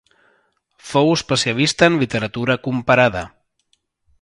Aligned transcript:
Fou 0.91 1.11
especialista 1.17 1.83
en 1.91 1.99
literatura 2.05 2.59
comparada. 2.65 3.23